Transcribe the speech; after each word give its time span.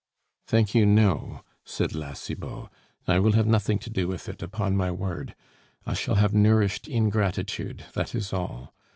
"Thank 0.47 0.73
you, 0.73 0.87
no," 0.87 1.43
said 1.63 1.93
La 1.93 2.13
Cibot; 2.13 2.69
"I 3.07 3.19
will 3.19 3.33
have 3.33 3.45
nothing 3.45 3.77
to 3.77 3.89
do 3.91 4.07
with 4.07 4.27
it, 4.29 4.41
upon 4.41 4.75
my 4.75 4.89
word!... 4.89 5.35
I 5.85 5.93
shall 5.93 6.15
have 6.15 6.33
nourished 6.33 6.87
ingratitude, 6.87 7.85
that 7.93 8.15
is 8.15 8.33
all! 8.33 8.73